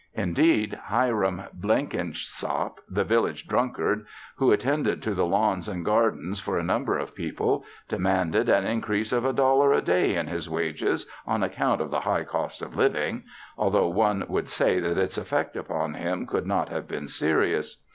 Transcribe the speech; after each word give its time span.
Indeed, 0.15 0.73
Hiram 0.85 1.43
Blenkinsop, 1.53 2.79
the 2.89 3.03
village 3.03 3.47
drunkard, 3.47 4.07
who 4.37 4.51
attended 4.51 4.99
to 5.03 5.13
the 5.13 5.27
lawns 5.27 5.67
and 5.67 5.85
gardens 5.85 6.39
for 6.39 6.57
a 6.57 6.63
number 6.63 6.97
of 6.97 7.13
people, 7.13 7.63
demanded 7.87 8.49
an 8.49 8.65
increase 8.65 9.13
of 9.13 9.25
a 9.25 9.31
dollar 9.31 9.71
a 9.73 9.79
day 9.79 10.15
in 10.15 10.25
his 10.25 10.49
wages 10.49 11.05
on 11.27 11.43
account 11.43 11.81
of 11.81 11.91
the 11.91 11.99
high 12.01 12.23
cost 12.23 12.63
of 12.63 12.75
living, 12.75 13.25
although 13.59 13.89
one 13.89 14.25
would 14.27 14.49
say 14.49 14.79
that 14.79 14.97
its 14.97 15.19
effect 15.19 15.55
upon 15.55 15.93
him 15.93 16.25
could 16.25 16.47
not 16.47 16.69
have 16.69 16.87
been 16.87 17.07
serious. 17.07 17.83